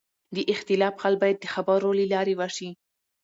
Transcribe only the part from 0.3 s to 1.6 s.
د اختلاف حل باید د